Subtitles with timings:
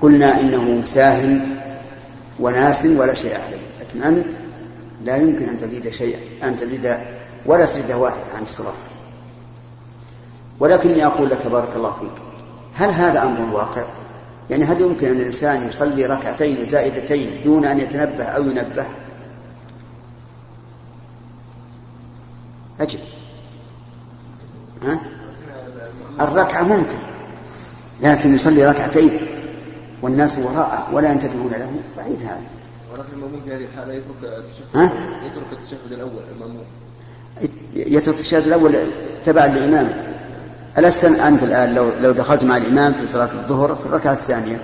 [0.00, 1.40] قلنا إنه ساهل
[2.40, 4.32] وناس ولا شيء عليه لكن أنت
[5.04, 6.96] لا يمكن أن تزيد شيئا أن تزيد
[7.46, 8.72] ولا سجدة واحدة عن الصلاة
[10.60, 12.22] ولكني أقول لك بارك الله فيك
[12.74, 13.84] هل هذا أمر واقع؟
[14.50, 18.84] يعني هل يمكن أن الإنسان يصلي ركعتين زائدتين دون أن يتنبه أو ينبه؟
[22.80, 23.00] أجب
[24.82, 25.00] ها؟
[26.20, 27.09] الركعة ممكن
[28.02, 29.10] لكن يصلي ركعتين
[30.02, 31.70] والناس وراءه ولا ينتبهون له.
[31.96, 32.40] بعيد هذا.
[32.92, 34.90] ولكن المأموم في هذه الحالة يترك التشهد؟
[35.26, 36.64] يترك التشهد الأول المأموم.
[37.74, 38.76] يترك التشهد الأول
[39.24, 39.94] تبعا لإمامه
[40.78, 44.60] ألست أنت الآن لو لو دخلت مع الإمام في صلاة الظهر؟ في الركعة الثانية.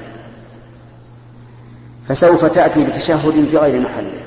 [2.09, 4.21] فسوف تأتي بتشهد في غير محله.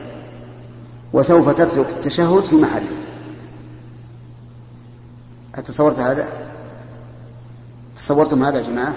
[1.14, 2.98] وسوف تترك التشهد في محله.
[5.56, 6.28] أتصورت هذا؟
[8.00, 8.96] تصورتم هذا يا جماعة؟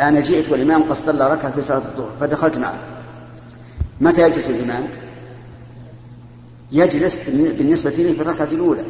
[0.00, 2.78] أنا جئت والإمام قد صلى ركعة في صلاة الظهر فدخلت معه.
[4.00, 4.84] متى يجلس الإمام؟
[6.72, 8.82] يجلس بالنسبة لي في الركعة الأولى.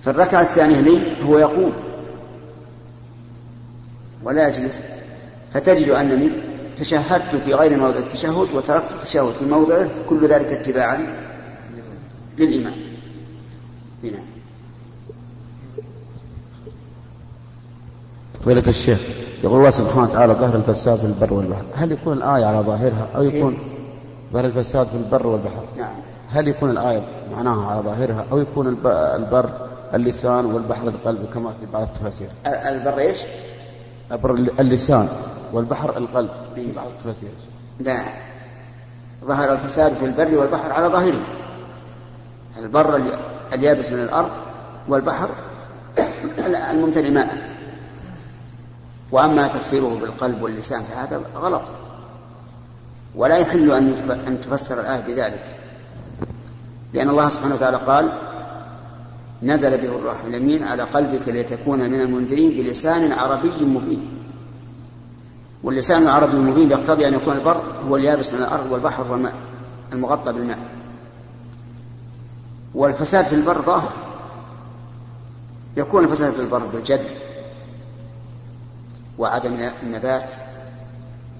[0.00, 1.72] في الركعة الثانية لي هو يقوم.
[4.24, 4.82] ولا يجلس.
[5.50, 6.30] فتجد أنني
[6.76, 11.06] تشهدت في غير موضع التشهد وتركت التشهد في موضعه كل ذلك اتباعا
[12.38, 12.74] للإمام.
[14.04, 14.35] هنا.
[18.46, 18.98] فضيلة الشيخ
[19.44, 21.64] يقول الله سبحانه وتعالى ظهر الفساد في البر والبحر.
[21.74, 23.58] هل يكون الآية على ظاهرها أو يكون
[24.32, 25.94] ظهر الفساد في البر والبحر؟ نعم.
[26.32, 27.02] هل يكون الآية
[27.32, 29.50] معناها على ظاهرها أو يكون الب- البر
[29.94, 33.18] اللسان والبحر القلب كما في بعض التفاسير؟ البر إيش؟
[34.12, 35.08] البر اللسان
[35.52, 37.30] والبحر القلب في بعض التفاسير.
[37.80, 38.00] لا
[39.24, 41.20] ظهر الفساد في البر والبحر على ظاهره.
[42.58, 43.18] البر ال-
[43.54, 44.30] اليابس من الأرض
[44.88, 45.28] والبحر
[46.70, 47.45] الممتلئ ماء
[49.16, 51.62] وأما تفسيره بالقلب واللسان فهذا غلط.
[53.14, 53.72] ولا يحل
[54.10, 55.44] أن تفسر الآية بذلك.
[56.94, 58.12] لأن الله سبحانه وتعالى قال
[59.42, 64.08] نزل به الروح الأمين على قلبك لتكون من المنذرين بلسان عربي مبين.
[65.62, 69.34] واللسان العربي المبين يقتضي أن يكون البر هو اليابس من الأرض والبحر هو الماء
[69.92, 70.58] المغطى بالماء.
[72.74, 73.92] والفساد في البر ظاهر.
[75.76, 77.25] يكون الفساد في البر بالجد.
[79.18, 80.32] وعدم النبات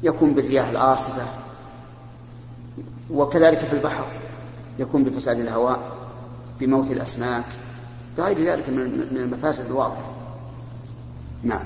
[0.02, 1.22] يكون بالرياح العاصفة
[3.10, 4.06] وكذلك في البحر
[4.78, 5.80] يكون بفساد الهواء
[6.60, 7.44] بموت الأسماك
[8.18, 10.10] بغير ذلك من المفاسد الواضحة.
[11.42, 11.64] نعم.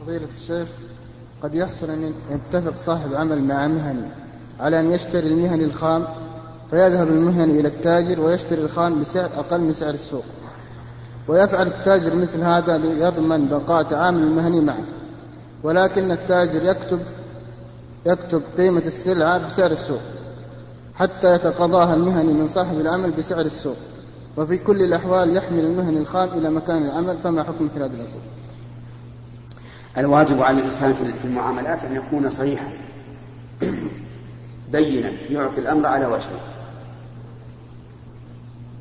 [0.00, 0.68] فضيلة الشيخ
[1.42, 4.08] قد يحصل أن يتفق صاحب عمل مع مهني
[4.60, 6.06] على أن يشتري المهني الخام
[6.70, 10.24] فيذهب المهني إلى التاجر ويشتري الخام بسعر أقل من سعر السوق.
[11.28, 14.84] ويفعل التاجر مثل هذا ليضمن بقاء تعامل المهني معه.
[15.62, 17.00] ولكن التاجر يكتب
[18.06, 20.00] يكتب قيمة السلعة بسعر السوق
[20.94, 23.76] حتى يتقاضاها المهني من صاحب العمل بسعر السوق.
[24.36, 28.22] وفي كل الأحوال يحمل المهني الخام إلى مكان العمل فما حكم مثل هذه الأمور
[29.98, 32.72] الواجب على الإنسان في المعاملات أن يكون صريحا
[34.72, 36.51] بينا يعطي الأمر على وجهه.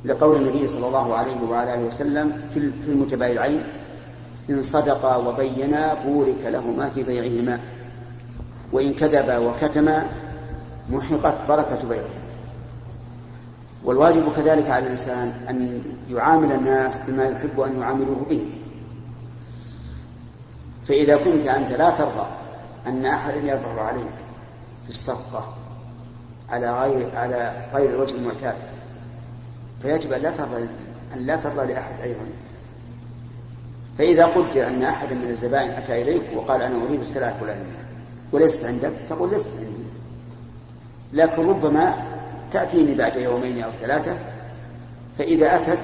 [0.06, 3.64] لقول النبي صلى الله عليه وعلى آله وسلم في المتبايعين
[4.50, 7.60] إن صدقا وبينا بورك لهما في بيعهما
[8.72, 10.06] وإن كذبا وكتما
[10.90, 12.22] محقت بركة بيعهما.
[13.84, 18.50] والواجب كذلك على الإنسان أن يعامل الناس بما يحب أن يعاملوه به.
[20.86, 22.28] فإذا كنت أنت لا ترضى
[22.88, 24.14] أن أحدا يربح عليك
[24.84, 25.54] في الصفقة
[26.50, 28.56] على غير على غير الوجه المعتاد
[29.82, 30.68] فيجب أن لا ترضى
[31.14, 32.26] أن لا ترضى لأحد أيضا.
[33.98, 37.86] فإذا قدر أن أحدا من الزبائن أتى إليك وقال أنا أريد السلعة الفلانية
[38.32, 39.84] وليست عندك؟ تقول ليست عندي.
[41.14, 41.96] لكن ربما
[42.52, 44.18] تأتيني بعد يومين أو ثلاثة
[45.18, 45.80] فإذا أتت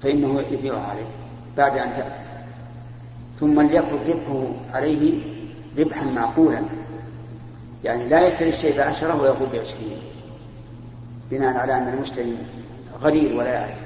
[0.00, 1.08] فإنه يبيعها عليك
[1.56, 2.20] بعد أن تأتي.
[3.40, 5.22] ثم ليكن ربحه عليه
[5.78, 6.62] ربحا معقولا.
[7.84, 9.98] يعني لا يشتري الشيء بعشرة ويقول بعشرين.
[11.30, 12.36] بناء على أن المشتري
[13.00, 13.78] غرير ولا يعرف.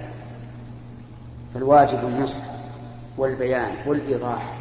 [1.55, 2.41] فالواجب النصح
[3.19, 4.59] والبيان والإيضاح.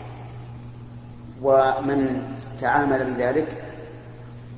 [1.41, 2.23] ومن
[2.61, 3.63] تعامل بذلك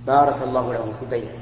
[0.08, 1.40] بارك الله له في بيته.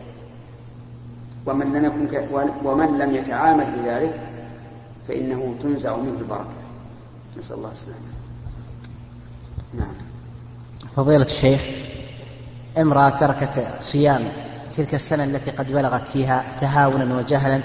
[1.45, 2.28] ومن لم يكن ك...
[2.63, 4.22] ومن لم يتعامل بذلك
[5.07, 6.62] فإنه تنزع منه البركة.
[7.38, 8.00] نسأل الله السلامة.
[9.74, 9.94] نعم.
[10.95, 11.62] فضيلة الشيخ
[12.78, 14.22] امرأة تركت صيام
[14.71, 17.62] تلك السنة التي قد بلغت فيها تهاونا وجهلا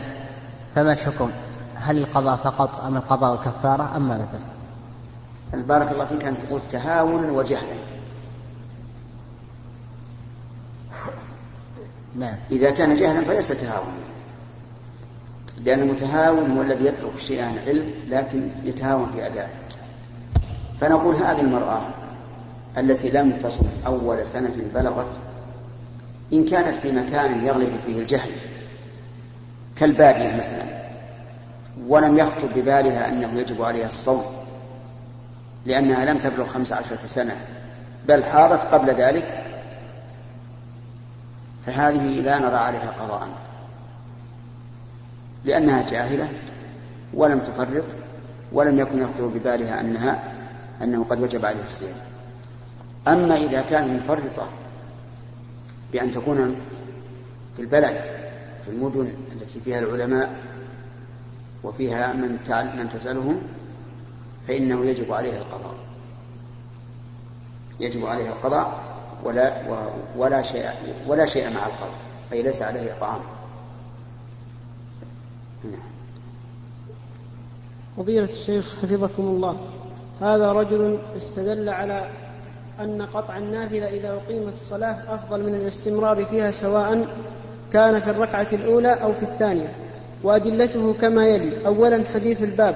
[0.74, 1.30] فما الحكم؟
[1.74, 7.32] هل القضاء فقط أم القضاء والكفارة أم ماذا تفعل؟ بارك الله فيك أن تقول تهاونا
[7.32, 7.76] وجهلا؟
[12.16, 12.34] نعم.
[12.50, 14.16] إذا كان جهلا فليس تهاونا.
[15.64, 19.48] لأن المتهاون هو الذي يترك الشيء عن علم لكن يتهاون في أدائه
[20.80, 21.82] فنقول هذه المرأة
[22.78, 25.08] التي لم تصم أول سنة بلغت
[26.32, 28.30] إن كانت في مكان يغلب فيه الجهل
[29.76, 30.76] كالبادية مثلا
[31.88, 34.24] ولم يخطر ببالها أنه يجب عليها الصوم
[35.66, 37.36] لأنها لم تبلغ خمس عشرة سنة
[38.08, 39.44] بل حاضت قبل ذلك
[41.66, 43.28] فهذه لا نضع عليها قضاء
[45.44, 46.28] لأنها جاهلة
[47.14, 47.84] ولم تفرط
[48.52, 50.22] ولم يكن يخطر ببالها أنها
[50.82, 51.96] أنه قد وجب عليها الصيام.
[53.08, 54.48] أما إذا كانت مفرطة
[55.92, 56.56] بأن تكون
[57.56, 57.96] في البلد
[58.64, 60.40] في المدن التي فيها العلماء
[61.64, 63.42] وفيها من من تسألهم
[64.48, 65.74] فإنه يجب عليها القضاء.
[67.80, 68.82] يجب عليها القضاء
[69.24, 69.62] ولا
[70.16, 70.70] ولا شيء
[71.06, 71.94] ولا شيء مع القضاء
[72.32, 73.20] أي ليس عليه إطعام
[75.64, 75.90] نعم.
[77.96, 79.56] فضيلة الشيخ حفظكم الله
[80.20, 82.10] هذا رجل استدل على
[82.80, 87.06] أن قطع النافلة إذا أقيمت الصلاة أفضل من الاستمرار فيها سواء
[87.72, 89.72] كان في الركعة الأولى أو في الثانية.
[90.22, 92.74] وأدلته كما يلي أولا حديث الباب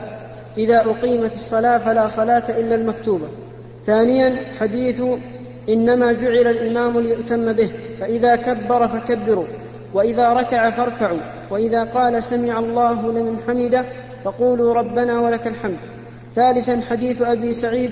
[0.59, 3.29] إذا أقيمت الصلاة فلا صلاة إلا المكتوبة.
[3.87, 5.03] ثانيا حديث
[5.69, 7.71] إنما جعل الإمام ليؤتم به
[8.01, 9.47] فإذا كبر فكبروا
[9.95, 11.19] وإذا ركع فاركعوا
[11.51, 13.85] وإذا قال سمع الله لمن حمده
[14.25, 15.79] فقولوا ربنا ولك الحمد.
[16.35, 17.91] ثالثا حديث أبي سعيد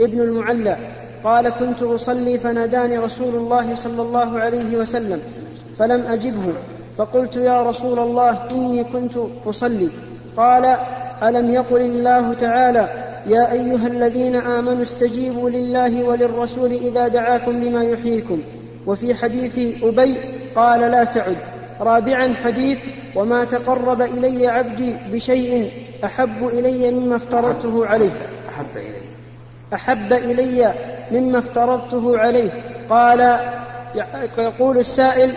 [0.00, 0.78] ابن المعلى
[1.24, 5.22] قال كنت أصلي فناداني رسول الله صلى الله عليه وسلم
[5.78, 6.52] فلم أجبه.
[6.98, 9.12] فقلت يا رسول الله إني كنت
[9.46, 9.88] أصلي.
[10.36, 10.76] قال
[11.22, 12.88] ألم يقل الله تعالى
[13.26, 18.42] يا أيها الذين آمنوا استجيبوا لله وللرسول إذا دعاكم لما يحييكم.
[18.86, 20.16] وفي حديث أبي
[20.56, 21.36] قال لا تعد.
[21.80, 22.78] رابعا حديث
[23.16, 25.70] وما تقرب إلي عبدي بشيء
[26.04, 28.10] أحب إلي مما افترضته عليه.
[28.48, 29.08] أحب إلي.
[29.74, 30.74] أحب إلي
[31.12, 32.50] مما افترضته عليه.
[32.90, 33.40] قال
[34.38, 35.32] يقول السائل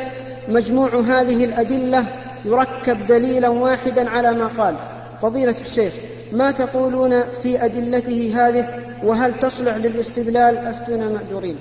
[0.50, 2.06] مجموع هذه الأدلة
[2.46, 4.76] يركب دليلا واحدا على ما قال.
[5.22, 5.94] فضيلة الشيخ
[6.32, 8.68] ما تقولون في أدلته هذه؟
[9.04, 11.58] وهل تصلح للاستدلال؟ أفتونا مأجورين.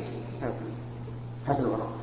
[1.47, 1.97] هذا الورق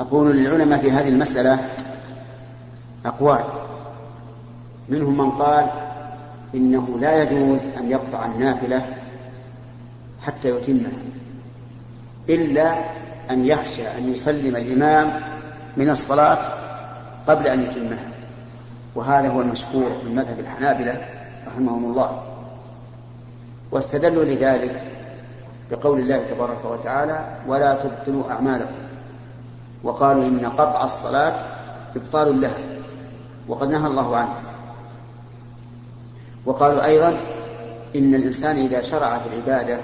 [0.00, 1.58] أقول للعلماء في هذه المسألة
[3.06, 3.44] أقوال.
[4.88, 5.66] منهم من قال
[6.54, 8.86] إنه لا يجوز أن يقطع النافلة
[10.22, 11.02] حتى يتمها
[12.28, 12.78] إلا
[13.30, 15.20] أن يخشى أن يسلم الإمام
[15.76, 16.38] من الصلاة
[17.28, 18.08] قبل أن يتمها.
[18.94, 21.06] وهذا هو المشهور من مذهب الحنابلة
[21.46, 22.22] رحمهم الله.
[23.70, 24.82] واستدلوا لذلك
[25.70, 28.82] بقول الله تبارك وتعالى ولا تبطلوا أعمالكم
[29.84, 31.34] وقالوا إن قطع الصلاة
[31.96, 32.71] إبطال لها.
[33.48, 34.34] وقد نهى الله عنه.
[36.46, 37.08] وقالوا أيضا
[37.96, 39.80] إن الإنسان إذا شرع في العبادة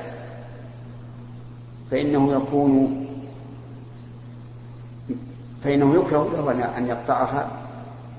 [1.90, 3.04] فإنه يكون
[5.62, 7.48] فإنه يكره له أن يقطعها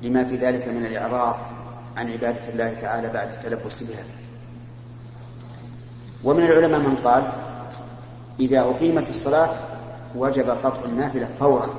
[0.01, 1.35] لما في ذلك من الإعراض
[1.97, 4.03] عن عبادة الله تعالى بعد التلبس بها.
[6.23, 7.31] ومن العلماء من قال
[8.39, 9.49] إذا أقيمت الصلاة
[10.15, 11.69] وجب قطع النافلة فورا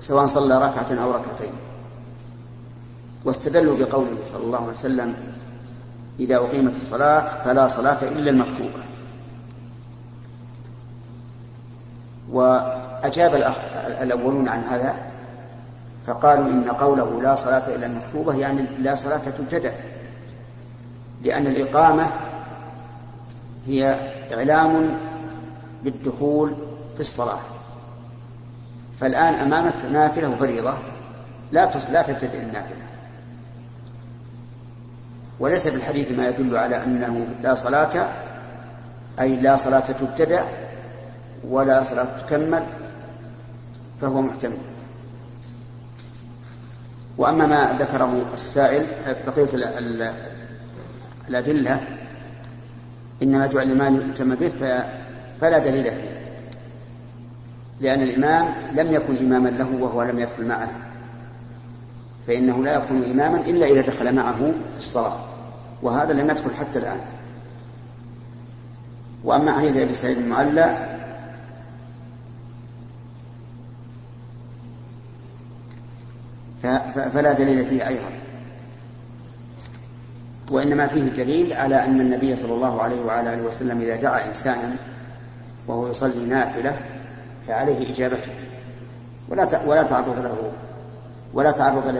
[0.00, 1.52] سواء صلى ركعة أو ركعتين.
[3.24, 5.14] واستدلوا بقوله صلى الله عليه وسلم
[6.20, 8.82] إذا أقيمت الصلاة فلا صلاة إلا المكتوبة.
[12.30, 13.34] وأجاب
[14.00, 14.94] الأولون عن هذا
[16.06, 19.74] فقالوا إن قوله لا صلاة إلا المكتوبة يعني لا صلاة تبتدأ
[21.22, 22.06] لأن الإقامة
[23.66, 24.98] هي إعلام
[25.84, 26.54] بالدخول
[26.94, 27.40] في الصلاة.
[29.00, 30.74] فالآن أمامك نافلة وفريضة
[31.52, 32.86] لا لا تبتدئ النافلة.
[35.42, 38.08] وليس في الحديث ما يدل على أنه لا صلاة
[39.20, 40.44] أي لا صلاة تبتدأ
[41.48, 42.62] ولا صلاة تكمل
[44.00, 44.58] فهو محتمل.
[47.18, 48.86] وأما ما ذكره السائل
[49.26, 49.48] بقية
[51.28, 51.80] الأدلة
[53.22, 54.52] إنما جعل الإمام يؤتم به
[55.40, 56.22] فلا دليل فيه.
[57.80, 60.68] لأن الإمام لم يكن إماما له وهو لم يدخل معه.
[62.26, 64.38] فإنه لا يكون إماما إلا إذا دخل معه
[64.72, 65.16] في الصلاة.
[65.82, 67.00] وهذا لم يدخل حتى الآن.
[69.24, 70.88] وأما حديث أبي سعيد المعلى
[76.94, 78.12] فلا دليل فيه أيضا.
[80.50, 84.76] وإنما فيه دليل على أن النبي صلى الله عليه وعلى آله وسلم إذا دعا إنسانا
[85.66, 86.80] وهو يصلي نافلة
[87.46, 88.32] فعليه إجابته.
[89.28, 90.52] ولا ولا تعرض له.
[91.34, 91.98] ولا تعرض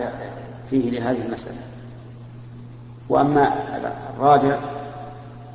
[0.69, 1.57] فيه لهذه المسألة.
[3.09, 3.77] وأما
[4.17, 4.59] الرابع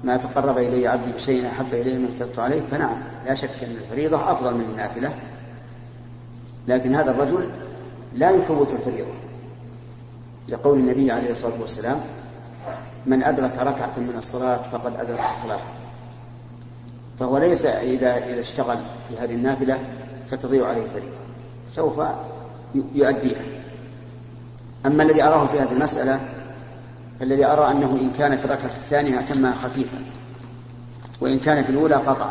[0.04, 4.32] ما تقرب إلي عبدي بشيء أحب إليه ما افترضت عليه فنعم لا شك أن الفريضة
[4.32, 5.14] أفضل من النافلة.
[6.68, 7.50] لكن هذا الرجل
[8.14, 9.12] لا يفوت الفريضة.
[10.49, 12.00] لقول النبي عليه الصلاة والسلام
[13.06, 15.61] من أدرك ركعة من الصلاة فقد أدرك الصلاة.
[17.18, 19.78] فهو ليس إذا إذا اشتغل في هذه النافلة
[20.26, 21.16] ستضيع عليه الفريضة.
[21.68, 22.00] سوف
[22.94, 23.57] يؤديها.
[24.87, 26.20] أما الذي أراه في هذه المسألة
[27.20, 29.99] فالذي أرى أنه إن كان في الركعة الثانية أتمها خفيفا
[31.20, 32.30] وإن كان في الأولى قطع.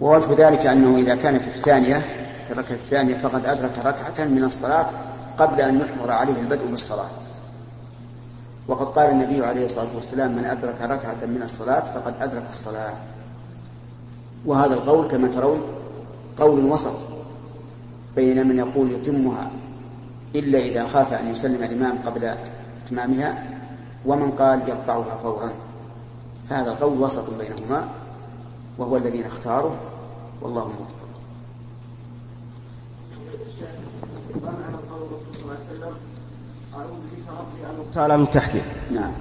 [0.00, 1.98] ووجه ذلك أنه إذا كان في الثانية
[2.46, 4.86] في الركعة الثانية فقد أدرك ركعة من الصلاة
[5.38, 7.08] قبل أن يحضر عليه البدء بالصلاة.
[8.68, 12.92] وقد قال النبي عليه الصلاة والسلام من أدرك ركعة من الصلاة فقد أدرك الصلاة.
[14.46, 15.62] وهذا القول كما ترون
[16.36, 17.12] قول وسط
[18.16, 19.50] بين من يقول يتمها
[20.34, 22.34] إلا إذا خاف أن يسلم الإمام قبل
[22.84, 23.44] إتمامها
[24.06, 25.50] ومن قال يقطعها فورا.
[26.50, 27.88] فهذا القول وسط بينهما
[28.78, 29.76] وهو الذي نختاره
[30.42, 31.02] والله الموفق
[37.94, 39.12] تعالى من تحته نعم.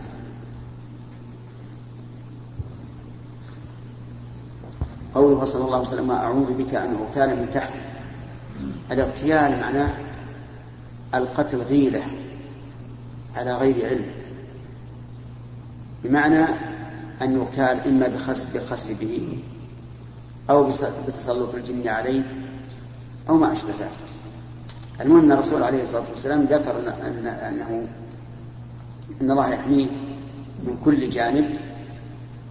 [5.16, 7.91] قوله صلى الله عليه وسلم أعوذ بك أن أغتال من تحتي
[8.92, 9.94] الاغتيال معناه
[11.16, 12.04] القتل غيلة
[13.36, 14.12] على غير علم.
[16.04, 16.46] بمعنى
[17.22, 18.08] أن يغتال إما
[18.54, 19.40] بالخسف به
[20.50, 20.72] أو
[21.08, 22.24] بتسلط الجن عليه
[23.30, 24.12] أو ما أشبه ذلك.
[25.02, 27.88] المهم أن الرسول عليه الصلاة والسلام ذكر أن أنه
[29.22, 29.86] أن الله يحميه
[30.64, 31.56] من كل جانب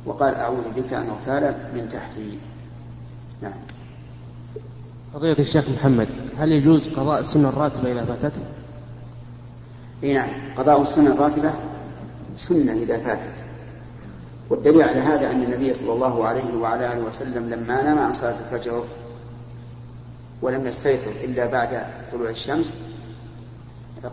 [0.06, 2.38] وقال أعوذ بك أن أغتال من تحتي.
[3.42, 3.52] نعم.
[5.14, 8.32] فضيلة الشيخ محمد هل يجوز قضاء السنة الراتبة إذا فاتت؟
[10.04, 11.52] إي نعم قضاء السنة الراتبة
[12.36, 13.44] سنة إذا فاتت.
[14.50, 18.34] والدليل على هذا أن النبي صلى الله عليه وعلى آله وسلم لما نام عن صلاة
[18.40, 18.84] الفجر
[20.42, 22.74] ولم يستيقظ إلا بعد طلوع الشمس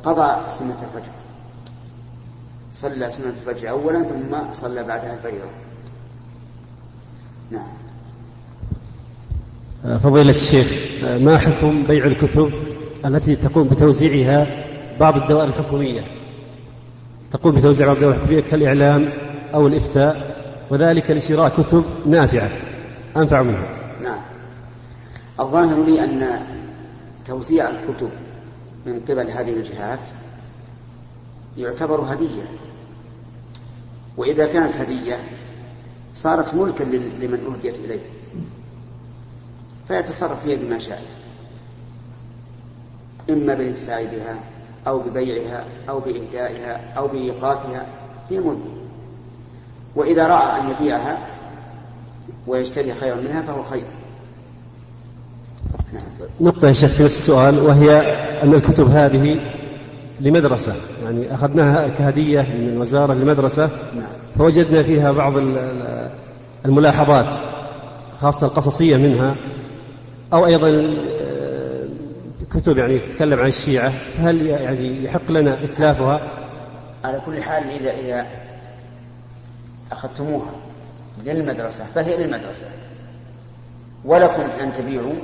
[0.03, 1.11] قضى سنة الفجر.
[2.73, 5.49] صلى سنة الفجر أولا ثم صلى بعدها الفريضة
[7.51, 7.76] نعم.
[9.83, 12.51] فضيلة الشيخ ما حكم بيع الكتب
[13.05, 14.65] التي تقوم بتوزيعها
[14.99, 16.01] بعض الدوائر الحكومية؟
[17.31, 19.09] تقوم بتوزيع بعض الدوائر الحكومية كالإعلام
[19.53, 20.37] أو الإفتاء
[20.69, 22.51] وذلك لشراء كتب نافعة.
[23.17, 23.67] أنفع منها.
[24.03, 24.19] نعم.
[25.39, 26.41] الظاهر لي أن
[27.25, 28.09] توزيع الكتب
[28.85, 30.09] من قبل هذه الجهات
[31.57, 32.43] يعتبر هدية.
[34.17, 35.17] وإذا كانت هدية
[36.13, 38.16] صارت ملكا لمن أهديت إليه.
[39.87, 41.01] فيتصرف فيها بما شاء.
[43.29, 44.39] إما بالانتفاع بها
[44.87, 47.85] أو ببيعها أو بإهدائها أو بإيقافها
[48.29, 48.73] هي ملكه
[49.95, 51.17] وإذا رأى أن يبيعها
[52.47, 53.85] ويشتري خيرا منها فهو خير.
[55.93, 56.03] نعم.
[56.41, 57.91] نقطة يا شيخ في نفس السؤال وهي
[58.43, 59.39] أن الكتب هذه
[60.21, 64.05] لمدرسة يعني أخذناها كهدية من الوزارة لمدرسة نعم.
[64.37, 66.11] فوجدنا فيها بعض ال- ال-
[66.65, 67.33] الملاحظات
[68.21, 69.35] خاصة القصصية منها
[70.33, 71.87] أو أيضا آه،
[72.53, 76.21] كتب يعني تتكلم عن الشيعة فهل يعني يحق لنا إتلافها؟
[77.03, 78.27] على كل حال إذا إذا
[79.91, 80.51] أخذتموها
[81.25, 82.65] للمدرسة فهي للمدرسة.
[84.05, 85.15] ولكم أن تبيعوا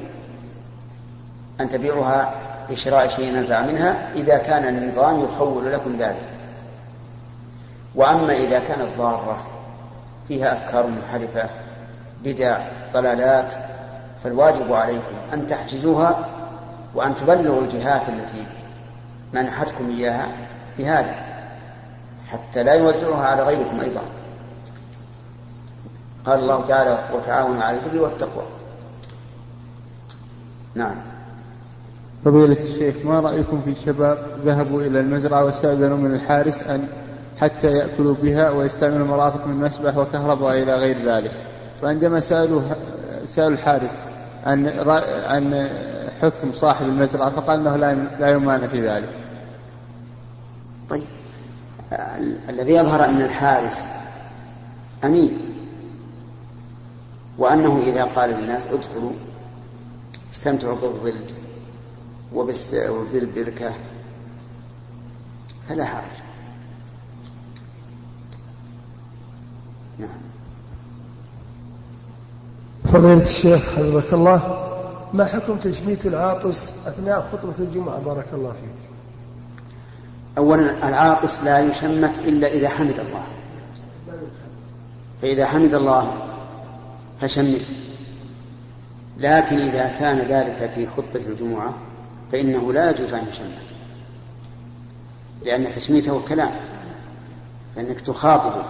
[1.61, 2.33] أن تبيعوها
[2.69, 6.33] بشراء شيء أنفع منها إذا كان النظام يخول لكم ذلك.
[7.95, 9.45] وأما إذا كانت ضارة
[10.27, 11.49] فيها أفكار منحرفة
[12.23, 12.57] بدع
[12.93, 13.53] ضلالات
[14.23, 16.29] فالواجب عليكم أن تحجزوها
[16.95, 18.45] وأن تبلغوا الجهات التي
[19.33, 20.27] منحتكم إياها
[20.77, 21.15] بهذا
[22.27, 24.01] حتى لا يوزعوها على غيركم أيضا.
[26.25, 28.43] قال الله تعالى وتعاونوا على البر والتقوى
[30.75, 30.95] نعم.
[32.25, 36.87] فضيلة الشيخ ما رأيكم في شباب ذهبوا إلى المزرعة واستأذنوا من الحارس أن
[37.41, 41.31] حتى يأكلوا بها ويستعملوا مرافق من مسبح وكهرباء إلى غير ذلك؟
[41.83, 42.61] وعندما سألوا
[43.25, 43.91] سألوا الحارس
[44.45, 44.67] عن
[45.25, 45.69] عن
[46.21, 49.09] حكم صاحب المزرعة فقال أنه لا لا يمانع في ذلك.
[50.89, 51.03] طيب.
[51.91, 53.85] ال- الذي يظهر أن الحارس
[55.03, 55.37] أمين
[57.37, 59.11] وأنه إذا قال للناس ادخلوا
[60.33, 61.25] استمتعوا بالظل
[62.89, 63.73] وبالبركة
[65.69, 66.03] فلا حرج.
[69.99, 70.32] نعم.
[72.93, 74.69] فضيلة الشيخ حفظك الله
[75.13, 78.89] ما حكم تشميت العاطس أثناء خطبة الجمعة؟ بارك الله فيك.
[80.37, 83.23] أولا العاطس لا يشمت إلا إذا حمد الله.
[85.21, 86.13] فإذا حمد الله
[87.21, 87.65] فشمت.
[89.17, 91.73] لكن إذا كان ذلك في خطبة الجمعة
[92.31, 93.75] فإنه لا يجوز أن يشمت
[95.45, 96.51] لأن تشميته كلام
[97.75, 98.63] فإنك تخاطبه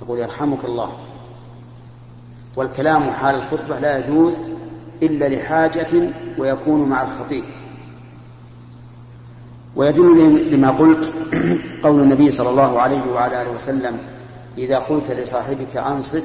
[0.00, 1.05] تقول يرحمك الله.
[2.56, 4.40] والكلام حال الخطبة لا يجوز
[5.02, 7.44] إلا لحاجة ويكون مع الخطيب.
[9.76, 11.14] ويدل لما قلت
[11.84, 13.98] قول النبي صلى الله عليه وعلى آله وسلم
[14.58, 16.24] إذا قلت لصاحبك أنصت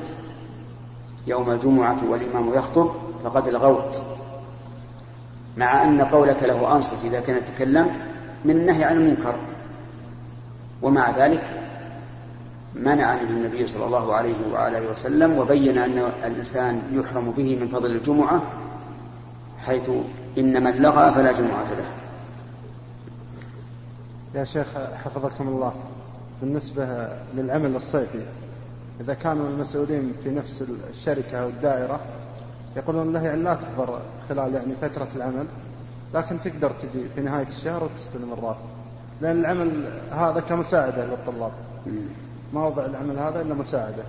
[1.27, 2.91] يوم الجمعة والإمام يخطب
[3.23, 4.01] فقد لغوت.
[5.57, 7.88] مع أن قولك له أنصت إذا كان يتكلم
[8.45, 9.35] من النهي عن المنكر.
[10.81, 11.61] ومع ذلك
[12.75, 17.67] منع منه النبي صلى الله عليه وعلى آله وسلم وبين أن الإنسان يحرم به من
[17.67, 18.41] فضل الجمعة
[19.65, 19.89] حيث
[20.37, 21.85] إن من لغى فلا جمعة له.
[24.35, 24.67] يا شيخ
[25.03, 25.73] حفظكم الله
[26.41, 28.25] بالنسبة للعمل الصيفي
[29.01, 31.99] إذا كانوا المسؤولين في نفس الشركة أو الدائرة
[32.77, 35.45] يقولون له يعني لا تحضر خلال يعني فترة العمل
[36.13, 38.65] لكن تقدر تجي في نهاية الشهر وتستلم الراتب
[39.21, 41.51] لأن العمل هذا كمساعدة للطلاب.
[42.53, 44.03] ما وضع العمل هذا إلا مساعدة.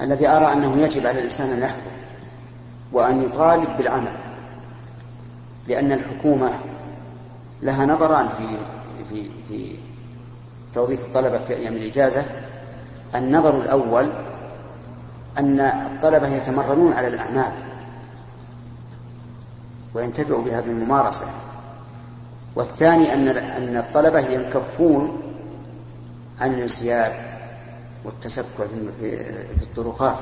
[0.00, 1.90] الذي أرى أنه يجب على الإنسان أن يحضر
[2.92, 4.12] وأن يطالب بالعمل
[5.68, 6.50] لأن الحكومة
[7.62, 8.46] لها نظران في
[9.10, 9.76] في في
[10.74, 12.24] توظيف الطلبة في أيام الإجازة.
[13.14, 14.12] النظر الأول
[15.38, 17.52] أن الطلبة يتمرنون على الأعمال
[19.94, 21.26] وينتفعوا بهذه الممارسة.
[22.54, 25.22] والثاني أن أن الطلبة ينكفون
[26.40, 27.35] عن الانسياب
[28.06, 28.64] والتسكع
[29.00, 30.20] في الطرقات.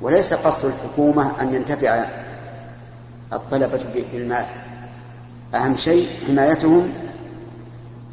[0.00, 2.04] وليس قصد الحكومة أن ينتفع
[3.32, 4.46] الطلبة بالمال.
[5.54, 6.92] أهم شيء حمايتهم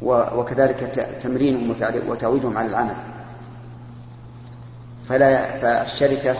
[0.02, 1.76] وكذلك تمرينهم
[2.08, 2.94] وتعويدهم على العمل.
[5.04, 6.36] فلا فالشركة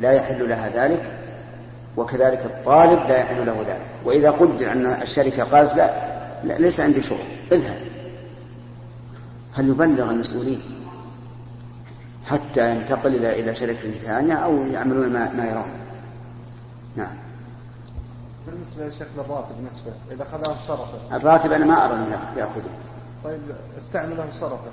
[0.00, 1.12] لا يحل لها ذلك
[1.96, 3.90] وكذلك الطالب لا يحل له ذلك.
[4.04, 5.90] وإذا قدر أن الشركة قالت لا,
[6.44, 7.18] لا ليس عندي شغل
[7.52, 7.78] اذهب.
[9.52, 10.60] فليبلغ المسؤولين.
[12.26, 15.70] حتى ينتقل إلى إلى شركة ثانية أو يعملون ما, ما يرون
[16.96, 17.16] نعم.
[18.46, 22.70] بالنسبة للشيخ للراتب نفسه إذا أخذه صرفه الراتب أنا ما أرى أنه يأخذه.
[23.24, 23.40] طيب
[23.78, 24.70] استعمله صرفه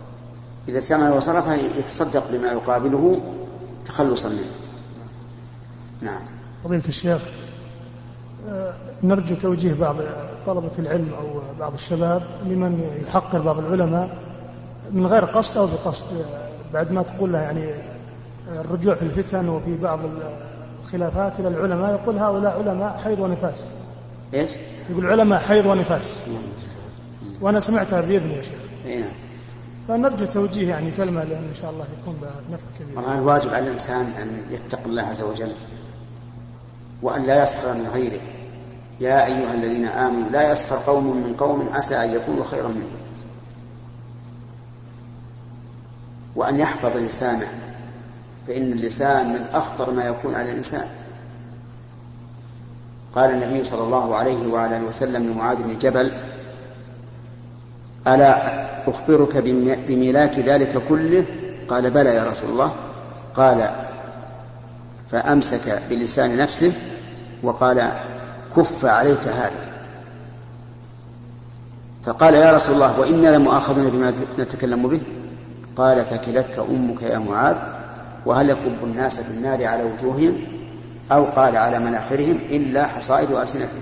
[0.68, 3.22] إذا استعمله صرفه يتصدق بما يقابله
[3.86, 4.52] تخلصا منه.
[6.02, 6.22] نعم.
[6.63, 7.22] فضيلة الشيخ
[8.50, 9.96] آه، نرجو توجيه بعض
[10.46, 14.18] طلبة العلم أو بعض الشباب لمن يحقر بعض العلماء
[14.92, 16.06] من غير قصد أو بقصد
[16.74, 17.70] بعد ما تقول له يعني
[18.48, 20.00] الرجوع في الفتن وفي بعض
[20.84, 23.66] الخلافات إلى العلماء يقول هؤلاء علماء حيض ونفاس.
[24.34, 24.52] إيش؟
[24.90, 26.24] يقول علماء حيض ونفاس.
[27.42, 28.54] وأنا سمعتها بإذني يا شيخ.
[28.86, 29.12] نعم
[29.88, 32.98] فنرجو توجيه يعني كلمة لأن إن شاء الله يكون بها نفع كبير.
[32.98, 35.52] والله الواجب على الإنسان أن يتقي الله عز وجل
[37.02, 38.22] وأن لا يسخر من غيره.
[39.00, 43.03] يا أيها الذين آمنوا لا يسخر قوم من قوم عسى أن يكونوا خيرا منهم.
[46.36, 47.48] وأن يحفظ لسانه
[48.48, 50.88] فإن اللسان من أخطر ما يكون على الإنسان.
[53.15, 56.12] قال النبي صلى الله عليه وعلى آله وسلم لمعاذ بن جبل
[58.08, 59.38] ألا أخبرك
[59.88, 61.26] بملاك ذلك كله؟
[61.67, 62.74] قال بلى يا رسول الله.
[63.34, 63.69] قال
[65.12, 66.74] فأمسك بلسان نفسه
[67.43, 67.91] وقال
[68.56, 69.74] كف عليك هذا.
[72.06, 75.02] فقال يا رسول الله وإنا لمؤاخذون بما نتكلم به.
[75.76, 77.58] قال ثكلتك أمك يا معاذ
[78.26, 80.38] وهل يكب الناس في النار على وجوههم
[81.12, 83.82] أو قال على مناخرهم إلا حصائد ألسنتهم؟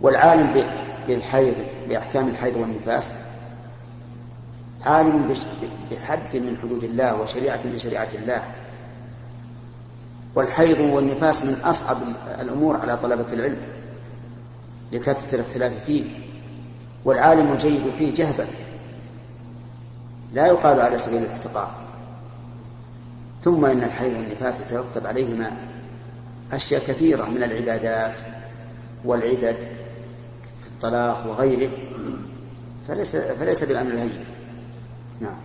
[0.00, 0.64] والعالم
[1.08, 1.54] بالحيض
[1.88, 3.12] بأحكام الحيض والنفاس
[4.86, 5.34] عالم
[5.90, 8.42] بحد من حدود الله وشريعة من شريعة الله.
[10.34, 11.96] والحيض والنفاس من أصعب
[12.40, 13.60] الأمور على طلبة العلم
[14.92, 16.04] لكثرة الاختلاف فيه.
[17.04, 18.46] والعالم الجيد فيه جهبا
[20.34, 21.70] لا يقال على سبيل الاحتقار.
[23.40, 25.50] ثم إن الحيض والنفاس يترتب عليهما
[26.52, 28.20] أشياء كثيرة من العبادات
[29.04, 29.56] والعدد
[30.62, 31.70] في الطلاق وغيره
[32.88, 34.24] فليس فليس بالأمر الهين.
[35.20, 35.36] نعم.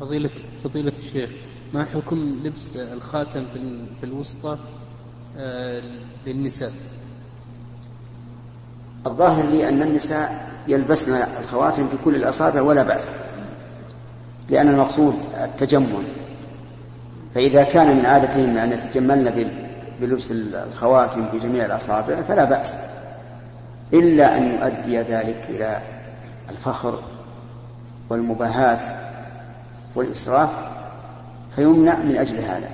[0.00, 0.30] فضيلة
[0.64, 1.30] فضيلة الشيخ
[1.74, 4.58] ما حكم لبس الخاتم في في الوسطى
[5.36, 5.82] آه،
[6.26, 6.72] للنساء؟
[9.06, 13.10] الظاهر لي أن النساء يلبسن الخواتم في كل الأصابع ولا بأس.
[14.50, 16.04] لأن المقصود التجمل.
[17.34, 19.50] فإذا كان من عادتهن أن يتجملن
[20.00, 22.74] بلبس الخواتم في جميع الأصابع فلا بأس.
[23.92, 25.80] إلا أن يؤدي ذلك إلى
[26.50, 26.98] الفخر
[28.10, 28.98] والمباهاة
[29.94, 30.50] والإسراف
[31.56, 32.70] فيمنع من أجل هذا.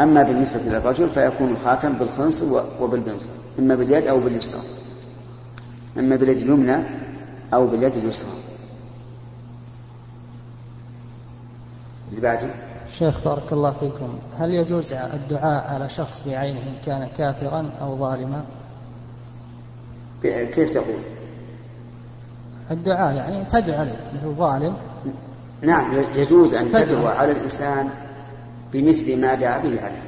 [0.00, 2.42] أما بالنسبة للرجل فيكون الخاتم بالخنص
[2.80, 4.60] وبالبنصر إما باليد أو باليسرى.
[5.98, 6.84] إما باليد اليمنى
[7.54, 8.30] أو باليد اليسرى.
[12.10, 12.50] اللي بعده.
[12.92, 18.44] شيخ بارك الله فيكم هل يجوز الدعاء على شخص بعينه إن كان كافرا أو ظالما؟
[20.22, 21.02] كيف تقول؟
[22.70, 24.76] الدعاء يعني تدعو عليه مثل ظالم.
[25.62, 27.06] نعم يجوز أن تدعو.
[27.06, 27.90] على الإنسان
[28.72, 30.02] بمثل ما دعا به عليك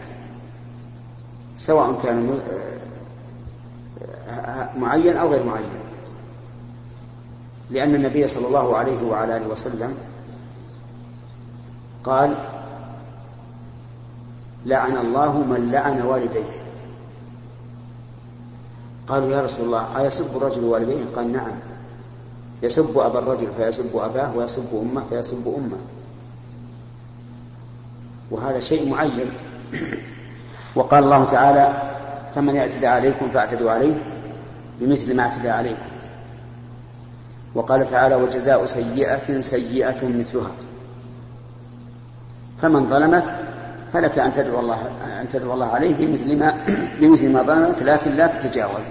[1.58, 2.38] سواء كان
[4.76, 5.68] معين أو غير معين.
[7.70, 9.94] لأن النبي صلى الله عليه وعلى آله وسلم
[12.04, 12.36] قال
[14.66, 16.44] لعن الله من لعن والديه.
[19.06, 21.52] قالوا يا رسول الله أيسب الرجل والديه؟ قال نعم.
[22.62, 25.78] يسب أبا الرجل فيسب أباه ويسب أمه فيسب أمه.
[28.30, 29.30] وهذا شيء معين.
[30.74, 31.92] وقال الله تعالى
[32.34, 34.13] فمن اعتدى عليكم فاعتدوا عليه.
[34.80, 35.86] بمثل ما اعتدى عليكم
[37.54, 40.52] وقال تعالى وجزاء سيئة سيئة مثلها.
[42.58, 43.24] فمن ظلمك
[43.92, 44.86] فلك أن تدعو الله
[45.20, 46.64] أن تدعو الله عليه بمثل ما
[47.00, 48.84] بمثل ما ظلمك لكن لا تتجاوز.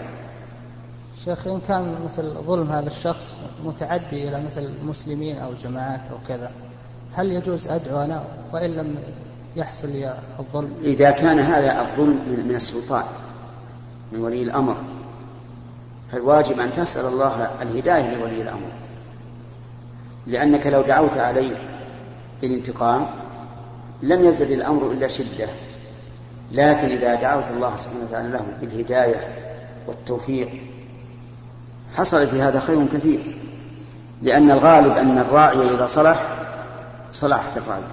[1.25, 6.51] شيخ إن كان مثل ظلم هذا الشخص متعدي إلى مثل المسلمين أو جماعات أو كذا
[7.13, 8.95] هل يجوز أدعو أنا؟ وإن لم
[9.55, 10.73] يحصل لي الظلم.
[10.83, 13.03] إذا كان هذا الظلم من من السلطان
[14.11, 14.75] من ولي الأمر
[16.13, 18.69] فالواجب أن تسأل الله الهداية لولي الأمر.
[20.27, 21.55] لأنك لو دعوت عليه
[22.41, 23.07] بالانتقام
[24.01, 25.47] لم يزدد الأمر إلا شدة.
[26.51, 29.27] لكن إذا دعوت الله سبحانه وتعالى له بالهداية
[29.87, 30.49] والتوفيق
[31.95, 33.37] حصل في هذا خير كثير.
[34.21, 36.27] لأن الغالب أن الراعي إذا صلح
[37.11, 37.83] صلحت الرعية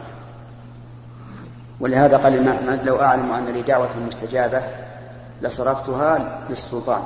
[1.80, 2.44] ولهذا قال
[2.84, 4.62] لو أعلم أن لي دعوة مستجابة
[5.42, 7.02] لصرفتها للسلطان.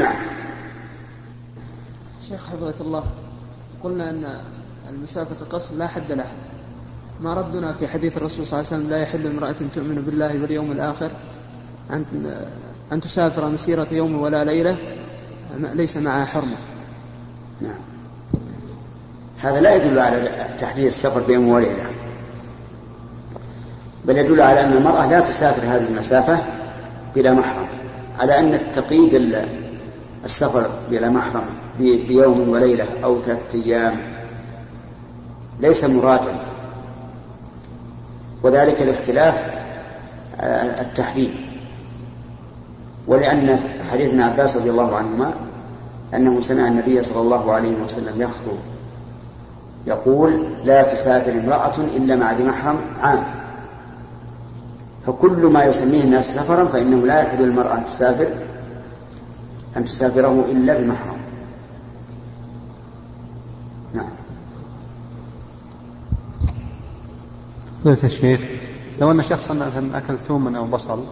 [0.00, 0.14] نعم
[2.28, 3.04] شيخ حفظك الله
[3.82, 4.40] قلنا أن
[4.88, 6.32] المسافة القصر لا حد لها
[7.20, 10.72] ما ردنا في حديث الرسول صلى الله عليه وسلم لا يحل امرأة تؤمن بالله واليوم
[10.72, 11.10] الآخر
[11.90, 12.04] أن
[12.92, 14.78] أن تسافر مسيرة يوم ولا ليلة
[15.56, 16.56] ليس معها حرمة.
[17.60, 17.80] نعم.
[19.38, 20.28] هذا لا يدل على
[20.58, 21.90] تحديد السفر بيوم وليلة.
[24.04, 26.44] بل يدل على أن المرأة لا تسافر هذه المسافة
[27.14, 27.67] بلا محرم.
[28.20, 29.48] على أن تقييد ال-
[30.24, 31.44] السفر بلا محرم
[31.78, 33.94] بيوم وليلة أو ثلاثة أيام
[35.60, 36.38] ليس مرادا
[38.42, 39.50] وذلك لاختلاف
[40.40, 41.30] آه، التحديد
[43.06, 43.58] ولأن
[43.92, 45.32] حديث ابن عباس رضي الله عنهما
[46.14, 48.58] أنه سمع النبي صلى الله عليه وسلم يخطب
[49.86, 53.24] يقول لا تسافر امرأة إلا مع ذي محرم عام.
[55.06, 58.34] فكل ما يسميه الناس سفرا فإنه لا يحل للمرأة أن تسافر
[59.76, 61.18] أن تسافره إلا بمحرم.
[63.94, 64.10] نعم.
[67.84, 68.40] فضيلة الشيخ
[69.00, 71.04] لو أن شخصا مثلا أكل ثوما أو بصل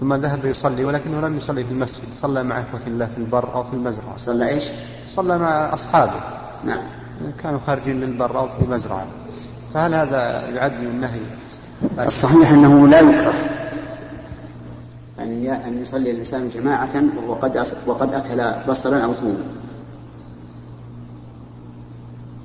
[0.00, 3.64] ثم ذهب يصلي ولكنه لم يصلي في المسجد صلى مع إخوة الله في البر أو
[3.64, 4.16] في المزرعة.
[4.18, 4.64] صلى إيش؟
[5.08, 6.20] صلى مع أصحابه.
[6.64, 6.82] نعم.
[7.42, 9.06] كانوا خارجين للبر أو في المزرعة
[9.74, 11.20] فهل هذا يعد من النهي؟
[11.98, 13.34] الصحيح أنه لا يكره
[15.18, 19.44] أن أن يصلي الإنسان جماعة وهو قد أص- وقد أكل بصلا أو ثوما.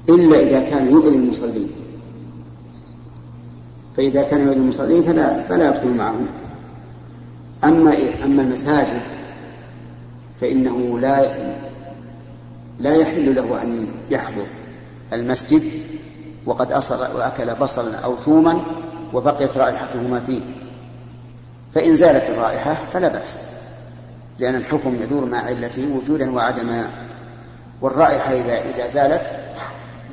[0.09, 1.69] إلا إذا كان يؤذي المصلين.
[3.97, 6.25] فإذا كان يؤذي المصلين فلا فلا يدخل معهم.
[7.63, 9.01] أما أما المساجد
[10.41, 11.27] فإنه لا
[12.79, 14.45] لا يحل له أن يحضر
[15.13, 15.63] المسجد
[16.45, 18.61] وقد أصل وأكل بصلا أو ثوما
[19.13, 20.41] وبقيت رائحتهما فيه.
[21.73, 23.39] فإن زالت الرائحة فلا بأس
[24.39, 26.89] لأن الحكم يدور مع علته وجودا وعدما
[27.81, 29.33] والرائحة إذا إذا زالت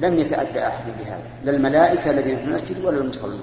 [0.02, 3.40] لم يتأدى أحد بهذا لا الملائكة الذين في المسجد ولا المصلون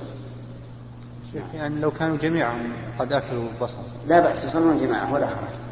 [1.53, 2.55] يعني لو كانوا جميعا
[2.99, 5.62] قد أكلوا بصل لا بأس يصلون جماعة ولا حرج.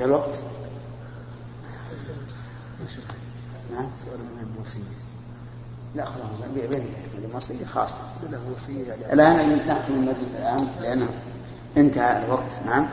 [0.00, 0.44] انتهى الوقت.
[3.70, 3.88] نعم.
[5.94, 7.98] لا خلاص بين الموصية خاصة
[9.12, 11.08] الآن نأتي من المجلس الآن لأنه
[11.76, 12.60] انتهى الوقت.
[12.66, 12.88] نعم.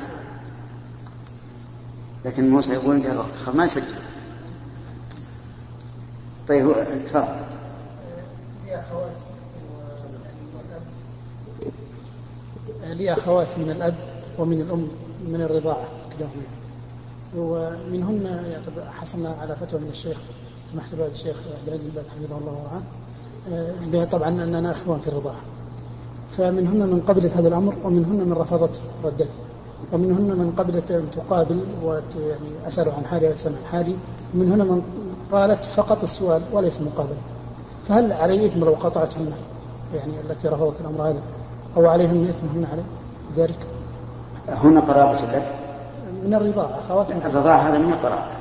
[2.25, 3.49] لكن موسى يقول انتهى الوقت.
[3.53, 3.95] ما يسجل.
[6.47, 7.45] طيب تفضل.
[12.83, 13.95] لي أخوات من الأب
[14.37, 14.87] ومن الأم
[15.27, 15.87] من الرضاعة.
[16.17, 16.56] كلاهما
[17.37, 20.17] ومنهن يعني حصلنا على فتوى من الشيخ
[20.71, 22.81] سمحت له الشيخ عبد العزيز بن باز حفظه الله ورعاه
[23.95, 25.41] آه، طبعا أننا إخوان في الرضاعة.
[26.31, 29.37] فمنهن من قبلت هذا الأمر ومنهن من رفضته ردته.
[29.93, 33.95] ومنهن من قبلت أن تقابل ويعني أسألوا عن حالي وتسال عن حالي.
[34.35, 34.81] ومنهن من
[35.31, 37.21] قالت فقط السؤال وليس مقابله
[37.87, 39.31] فهل علي إثم لو قطعتهن؟
[39.93, 41.21] يعني التي رفضت الأمر هذا.
[41.77, 42.85] أو عليهن اثم هن عليه
[43.37, 43.67] ذلك؟
[44.49, 45.66] هن قرابة لك؟
[46.27, 47.11] من الرضاعة أخوات.
[47.11, 48.37] الرضاعة هذا من القرابة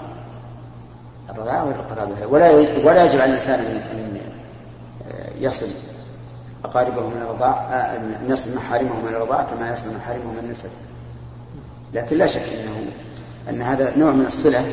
[1.30, 2.50] الرضاعة والقرابة ولا
[2.84, 4.18] ولا يجب على الإنسان أن
[5.40, 5.68] يصل
[6.64, 10.68] أقاربه من الرضاعة أن يصل محارمه من الرضاعة كما يصل محارمه من النسب.
[11.94, 12.90] لكن لا شك أنه
[13.48, 14.64] أن هذا نوع من الصلة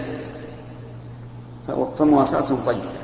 [1.97, 3.03] فمواصلتهم طيبة.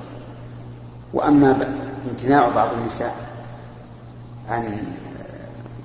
[1.14, 1.76] وأما
[2.10, 3.16] امتناع بعض النساء
[4.50, 4.84] عن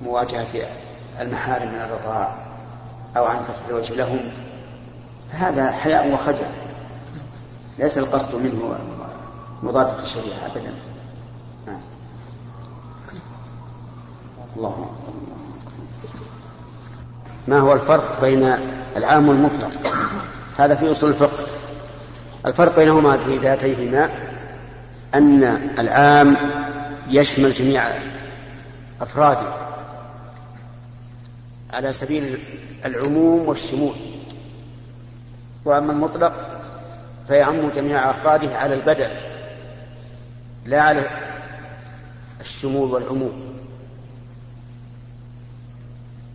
[0.02, 0.66] مواجهة
[1.20, 2.43] المحارم من الرضاع
[3.16, 4.30] أو عن فتح الوجه لهم
[5.32, 6.46] فهذا حياء وخجل.
[7.78, 8.78] ليس القصد منه
[9.62, 10.74] مضادة الشريعة أبدا.
[11.66, 11.80] نعم.
[14.56, 14.90] الله.
[17.48, 18.56] ما هو الفرق بين
[18.96, 19.70] العام والمطلق؟
[20.58, 21.44] هذا في أصول الفقه.
[22.46, 24.10] الفرق بينهما في ذاتيهما
[25.14, 25.44] أن
[25.78, 26.36] العام
[27.08, 27.84] يشمل جميع
[29.00, 29.63] أفراده.
[31.74, 32.38] على سبيل
[32.84, 33.94] العموم والشمول.
[35.64, 36.60] وأما المطلق
[37.28, 39.10] فيعم جميع أفراده على البدل
[40.66, 41.10] لا على
[42.40, 43.54] الشمول والعموم.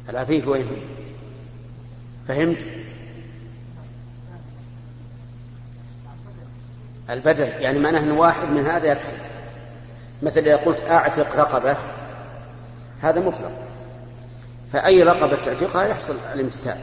[0.09, 0.65] العفيف وين
[2.27, 2.69] فهمت؟
[7.09, 9.17] البدل يعني معناه أن واحد من هذا يكفي.
[10.23, 11.77] مثل إذا قلت أعتق رقبة
[13.01, 13.68] هذا مطلق.
[14.73, 16.77] فأي رقبة تعتقها يحصل الامتثال.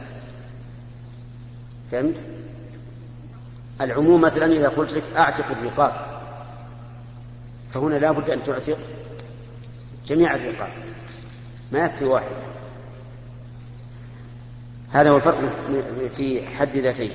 [1.91, 2.25] فهمت؟
[3.81, 6.21] العموم مثلا إذا قلت لك أعتق الرقاب
[7.73, 8.77] فهنا لا بد أن تعتق
[10.07, 10.69] جميع الرقاب
[11.71, 12.57] ما يكفي واحدة.
[14.91, 15.51] هذا هو الفرق
[16.11, 17.11] في حد ذاتيه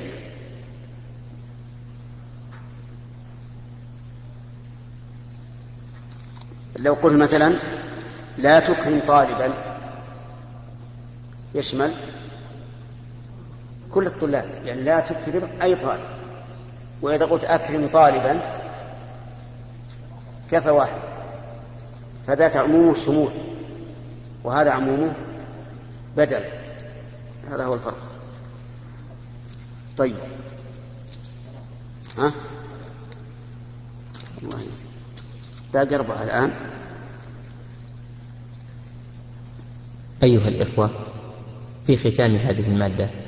[6.78, 7.52] لو قلت مثلا
[8.38, 9.71] لا تكرم طالبا
[11.54, 11.94] يشمل
[13.90, 16.04] كل الطلاب يعني لا تكرم أي طالب.
[17.02, 18.40] وإذا قلت أكرم طالبا
[20.50, 21.02] كفى واحد.
[22.26, 23.32] فذاك عموم الشمول
[24.44, 25.12] وهذا عمومه
[26.16, 26.44] بدل.
[27.50, 27.98] هذا هو الفرق.
[29.96, 30.16] طيب.
[32.18, 32.32] ها؟
[35.74, 36.52] باقي أربعة الآن.
[40.22, 40.90] أيها الإخوة
[41.84, 43.21] في ختام هذه المادة.